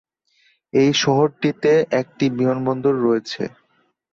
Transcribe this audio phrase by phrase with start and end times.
[0.73, 3.43] এই শহরটিতে একটি বিমানবন্দর রয়েছে।